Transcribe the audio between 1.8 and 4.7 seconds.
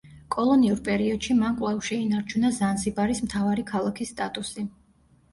შეინარჩუნა ზანზიბარის მთავარი ქალაქის სტატუსი.